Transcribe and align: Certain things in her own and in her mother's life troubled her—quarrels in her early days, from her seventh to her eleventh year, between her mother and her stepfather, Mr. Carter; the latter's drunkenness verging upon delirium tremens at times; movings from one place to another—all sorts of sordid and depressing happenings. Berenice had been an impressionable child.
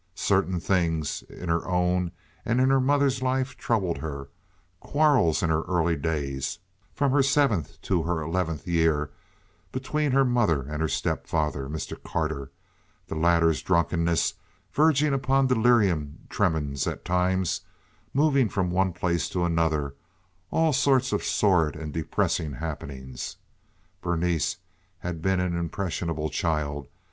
Certain 0.15 0.59
things 0.59 1.21
in 1.29 1.47
her 1.47 1.63
own 1.67 2.11
and 2.43 2.59
in 2.59 2.71
her 2.71 2.81
mother's 2.81 3.21
life 3.21 3.55
troubled 3.55 3.99
her—quarrels 3.99 5.43
in 5.43 5.51
her 5.51 5.61
early 5.65 5.95
days, 5.95 6.57
from 6.91 7.11
her 7.11 7.21
seventh 7.21 7.79
to 7.83 8.01
her 8.01 8.19
eleventh 8.19 8.65
year, 8.67 9.11
between 9.71 10.11
her 10.11 10.25
mother 10.25 10.63
and 10.63 10.81
her 10.81 10.87
stepfather, 10.87 11.69
Mr. 11.69 12.01
Carter; 12.01 12.49
the 13.05 13.13
latter's 13.15 13.61
drunkenness 13.61 14.33
verging 14.73 15.13
upon 15.13 15.45
delirium 15.45 16.21
tremens 16.29 16.87
at 16.87 17.05
times; 17.05 17.61
movings 18.11 18.51
from 18.51 18.71
one 18.71 18.93
place 18.93 19.29
to 19.29 19.45
another—all 19.45 20.73
sorts 20.73 21.13
of 21.13 21.23
sordid 21.23 21.79
and 21.79 21.93
depressing 21.93 22.53
happenings. 22.53 23.35
Berenice 24.01 24.57
had 25.01 25.21
been 25.21 25.39
an 25.39 25.55
impressionable 25.55 26.31
child. 26.31 26.87